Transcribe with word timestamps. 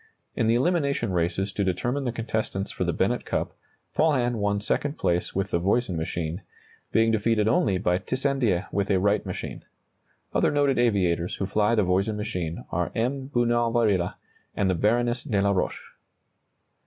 In 0.35 0.47
the 0.47 0.55
elimination 0.55 1.11
races 1.13 1.53
to 1.53 1.63
determine 1.63 2.05
the 2.05 2.11
contestants 2.11 2.71
for 2.71 2.83
the 2.83 2.91
Bennett 2.91 3.23
Cup, 3.23 3.55
Paulhan 3.95 4.37
won 4.37 4.59
second 4.59 4.97
place 4.97 5.35
with 5.35 5.51
the 5.51 5.59
Voisin 5.59 5.95
machine, 5.95 6.41
being 6.91 7.11
defeated 7.11 7.47
only 7.47 7.77
by 7.77 7.99
Tissandier 7.99 8.65
with 8.71 8.89
a 8.89 8.97
Wright 8.97 9.23
machine. 9.27 9.63
Other 10.33 10.49
noted 10.49 10.79
aviators 10.79 11.35
who 11.35 11.45
fly 11.45 11.75
the 11.75 11.83
Voisin 11.83 12.17
machine 12.17 12.65
are 12.71 12.91
M. 12.95 13.27
Bunau 13.29 13.71
Varilla 13.71 14.15
and 14.55 14.71
the 14.71 14.73
Baroness 14.73 15.21
de 15.21 15.39
la 15.39 15.51
Roche. 15.51 15.93